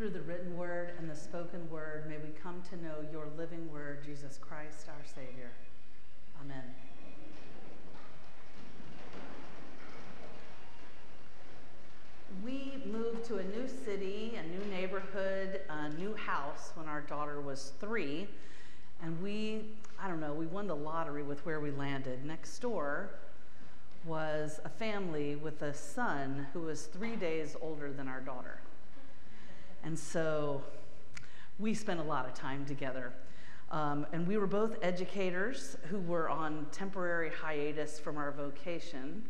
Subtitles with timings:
[0.00, 3.70] Through the written word and the spoken word, may we come to know your living
[3.70, 5.50] word, Jesus Christ, our Savior.
[6.40, 6.62] Amen.
[12.42, 17.42] We moved to a new city, a new neighborhood, a new house when our daughter
[17.42, 18.26] was three.
[19.02, 19.66] And we,
[20.02, 22.24] I don't know, we won the lottery with where we landed.
[22.24, 23.10] Next door
[24.06, 28.60] was a family with a son who was three days older than our daughter.
[29.84, 30.62] And so
[31.58, 33.12] we spent a lot of time together.
[33.70, 39.22] Um, and we were both educators who were on temporary hiatus from our vocation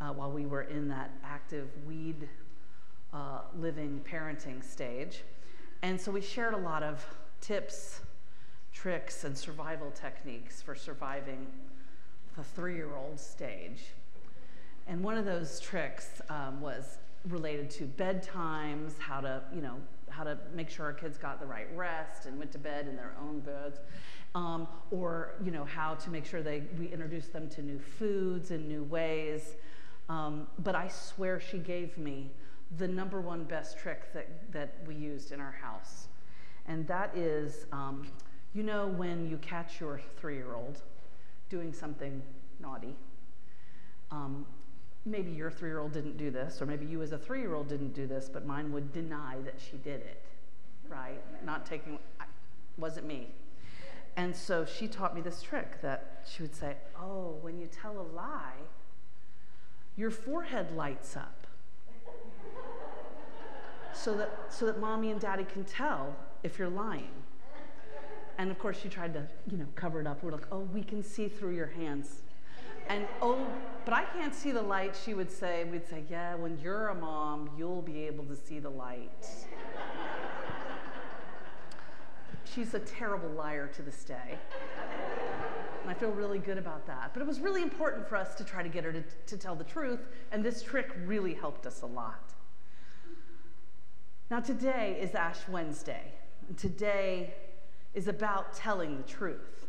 [0.00, 2.28] uh, while we were in that active weed
[3.12, 5.22] uh, living parenting stage.
[5.82, 7.04] And so we shared a lot of
[7.40, 8.00] tips,
[8.72, 11.46] tricks, and survival techniques for surviving
[12.36, 13.82] the three year old stage.
[14.86, 16.98] And one of those tricks um, was
[17.28, 19.76] related to bedtimes, how to, you know,
[20.08, 22.96] how to make sure our kids got the right rest and went to bed in
[22.96, 23.80] their own beds,
[24.34, 28.50] um, or you know how to make sure they we introduced them to new foods
[28.50, 29.56] and new ways.
[30.08, 32.30] Um, but I swear she gave me
[32.76, 36.08] the number one best trick that, that we used in our house.
[36.66, 38.06] And that is, um,
[38.54, 40.82] you know, when you catch your three year old
[41.48, 42.22] doing something
[42.60, 42.94] naughty,
[44.10, 44.46] um,
[45.04, 47.54] maybe your three year old didn't do this, or maybe you as a three year
[47.54, 50.22] old didn't do this, but mine would deny that she did it,
[50.88, 51.20] right?
[51.44, 52.24] Not taking, I,
[52.76, 53.28] wasn't me.
[54.16, 57.98] And so she taught me this trick that she would say, Oh, when you tell
[57.98, 58.54] a lie,
[59.96, 61.46] your forehead lights up.
[63.92, 67.10] so that, so that mommy and daddy can tell if you're lying.
[68.38, 70.22] And of course, she tried to, you know, cover it up.
[70.22, 72.22] We're like, oh, we can see through your hands.
[72.88, 73.46] And oh,
[73.88, 75.64] but I can't see the light, she would say.
[75.64, 79.26] We'd say, yeah, when you're a mom, you'll be able to see the light.
[82.44, 84.38] She's a terrible liar to this day.
[85.80, 87.14] And I feel really good about that.
[87.14, 89.54] But it was really important for us to try to get her to, to tell
[89.54, 92.34] the truth, and this trick really helped us a lot.
[94.30, 96.12] Now, today is Ash Wednesday,
[96.46, 97.32] and today
[97.94, 99.64] is about telling the truth.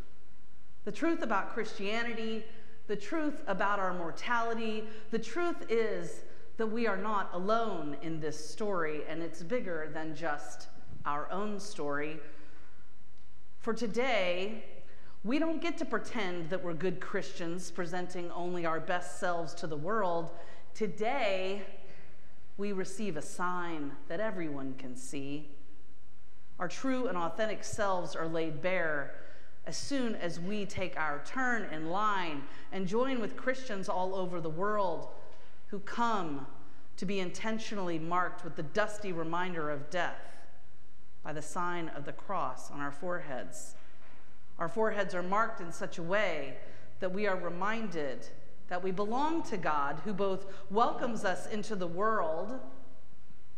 [0.84, 2.44] The truth about Christianity,
[2.90, 4.84] the truth about our mortality.
[5.12, 6.24] The truth is
[6.58, 10.70] that we are not alone in this story, and it's bigger than just
[11.06, 12.20] our own story.
[13.60, 14.66] For today,
[15.24, 19.68] we don't get to pretend that we're good Christians, presenting only our best selves to
[19.68, 20.32] the world.
[20.74, 21.62] Today,
[22.58, 25.48] we receive a sign that everyone can see.
[26.58, 29.14] Our true and authentic selves are laid bare
[29.70, 32.42] as soon as we take our turn in line
[32.72, 35.10] and join with Christians all over the world
[35.68, 36.48] who come
[36.98, 40.26] to be intentionally marked with the dusty reminder of death
[41.24, 43.76] by the sign of the cross on our foreheads.
[44.58, 46.58] Our foreheads are marked in such a way
[47.00, 48.26] that we are reminded
[48.70, 52.60] that we belong to God, who both welcomes us into the world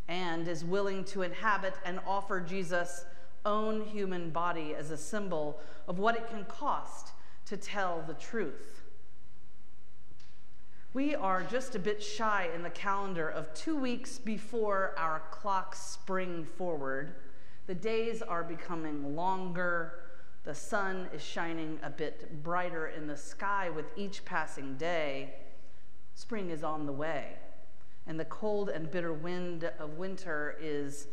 [0.10, 3.06] and is willing to inhabit and offer Jesus
[3.46, 7.14] own human body as a symbol of what it can cost
[7.46, 8.82] to tell the truth.
[10.94, 15.82] We are just a bit shy in the calendar of two weeks before our clocks
[15.82, 17.16] spring forward.
[17.68, 19.94] The days are becoming longer.
[20.44, 25.36] The sun is shining a bit brighter in the sky with each passing day.
[26.14, 27.36] Spring is on the way,
[28.06, 31.08] and the cold and bitter wind of winter is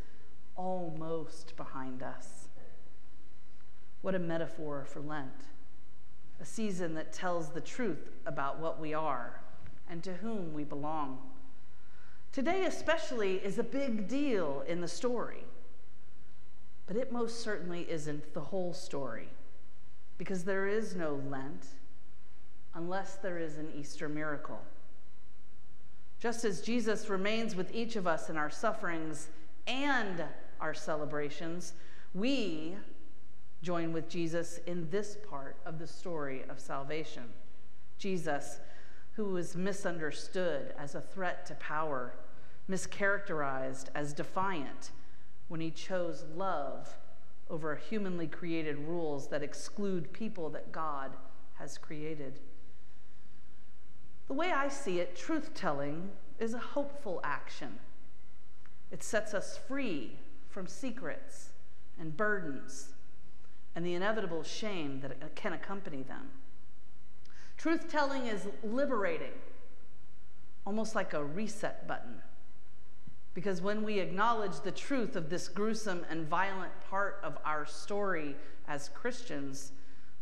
[0.58, 2.48] almost behind us.
[4.02, 5.46] What a metaphor for Lent,
[6.40, 9.40] a season that tells the truth about what we are
[9.88, 11.18] and to whom we belong.
[12.32, 15.44] Today, especially, is a big deal in the story,
[16.86, 19.28] but it most certainly isn't the whole story
[20.18, 21.66] because there is no Lent
[22.74, 24.60] unless there is an Easter miracle.
[26.20, 29.28] Just as Jesus remains with each of us in our sufferings
[29.66, 30.24] and
[30.60, 31.72] our celebrations,
[32.14, 32.76] we
[33.62, 37.24] join with Jesus in this part of the story of salvation.
[37.98, 38.60] Jesus,
[39.12, 42.14] who was misunderstood as a threat to power,
[42.70, 44.92] mischaracterized as defiant
[45.48, 46.96] when he chose love
[47.50, 51.16] over humanly created rules that exclude people that God
[51.54, 52.40] has created.
[54.28, 57.78] The way I see it, truth telling is a hopeful action.
[58.92, 60.12] It sets us free
[60.58, 61.50] from secrets
[62.00, 62.88] and burdens
[63.76, 66.30] and the inevitable shame that can accompany them.
[67.56, 69.34] Truth telling is liberating,
[70.66, 72.20] almost like a reset button.
[73.34, 78.34] Because when we acknowledge the truth of this gruesome and violent part of our story
[78.66, 79.70] as Christians,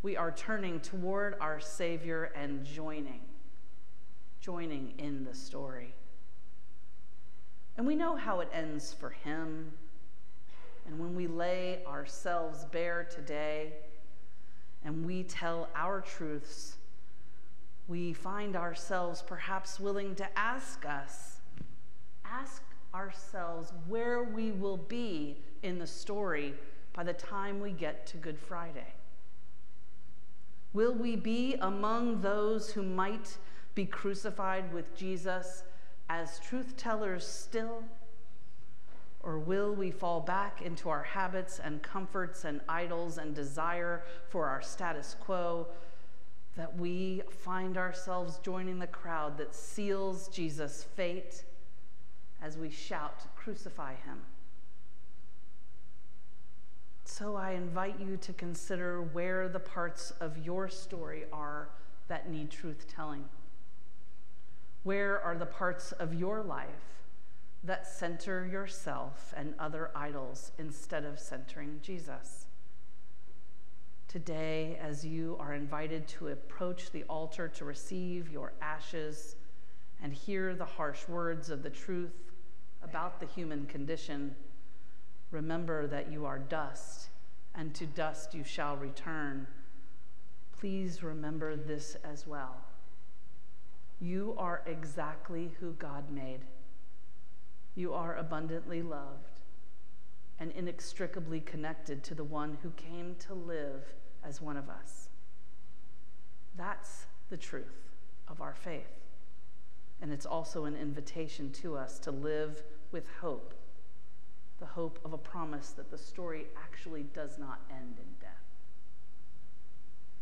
[0.03, 3.23] we are turning toward our Savior and joining,
[4.43, 5.95] joining in the story.
[7.79, 9.73] And we know how it ends for him.
[10.89, 13.73] And when we lay ourselves bare today
[14.85, 16.77] and we tell our truths,
[17.89, 21.41] we find ourselves perhaps willing to ask us,
[22.25, 22.63] ask
[22.95, 26.55] ourselves where we will be in the story
[26.93, 28.95] by the time we get to Good Friday.
[30.75, 33.37] Will we be among those who might
[33.75, 35.65] be crucified with Jesus
[36.09, 37.83] as truth tellers still?
[39.47, 44.61] Will we fall back into our habits and comforts and idols and desire for our
[44.61, 45.69] status quo
[46.57, 51.45] that we find ourselves joining the crowd that seals Jesus' fate
[52.43, 54.21] as we shout, Crucify him?
[57.05, 61.69] So I invite you to consider where the parts of your story are
[62.09, 63.25] that need truth telling.
[64.83, 66.96] Where are the parts of your life
[67.65, 72.47] that center yourself and other idols instead of centering Jesus?
[74.09, 79.37] Today, as you are invited to approach the altar to receive your ashes
[80.03, 82.15] and hear the harsh words of the truth
[82.83, 84.35] about the human condition,
[85.31, 87.09] remember that you are dust,
[87.55, 89.47] and to dust you shall return.
[90.59, 92.57] Please remember this as well.
[94.01, 96.41] You are exactly who God made.
[97.77, 99.41] You are abundantly loved
[100.41, 103.95] and inextricably connected to the one who came to live
[104.25, 105.11] as one of us.
[106.57, 107.91] That's the truth
[108.27, 109.05] of our faith.
[110.03, 113.55] And it's also an invitation to us to live with hope
[114.59, 118.31] the hope of a promise that the story actually does not end in death.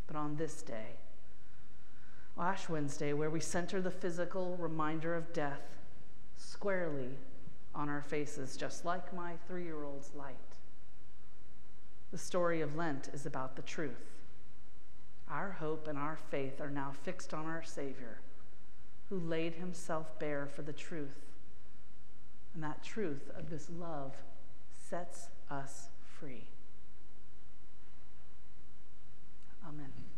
[0.07, 0.97] But on this day,
[2.39, 5.77] Ash Wednesday, where we center the physical reminder of death
[6.37, 7.11] squarely
[7.75, 10.37] on our faces, just like my three year old's light.
[12.12, 14.15] The story of Lent is about the truth.
[15.29, 18.21] Our hope and our faith are now fixed on our Savior,
[19.09, 21.19] who laid himself bare for the truth.
[22.55, 24.15] And that truth of this love
[24.88, 26.44] sets us free.
[29.67, 30.13] Amen.